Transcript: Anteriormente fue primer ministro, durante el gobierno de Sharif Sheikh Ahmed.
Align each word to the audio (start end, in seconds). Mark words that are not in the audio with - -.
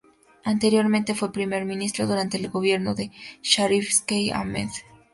Anteriormente 0.43 1.13
fue 1.13 1.31
primer 1.31 1.63
ministro, 1.65 2.07
durante 2.07 2.37
el 2.37 2.49
gobierno 2.49 2.95
de 2.95 3.11
Sharif 3.43 3.87
Sheikh 4.09 4.33
Ahmed. 4.33 4.69